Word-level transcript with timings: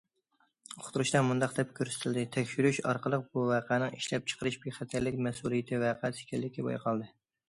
ئۇقتۇرۇشتا 0.83 1.19
مۇنداق 1.25 1.51
دەپ 1.57 1.73
كۆرسىتىلدى: 1.79 2.23
تەكشۈرۈش 2.35 2.79
ئارقىلىق 2.91 3.27
بۇ 3.37 3.43
ۋەقەنىڭ 3.51 3.93
ئىشلەپچىقىرىش 3.99 4.57
بىخەتەرلىك 4.65 5.21
مەسئۇلىيىتى 5.27 5.83
ۋەقەسى 5.85 6.25
ئىكەنلىكى 6.25 6.67
بايقالدى. 6.71 7.11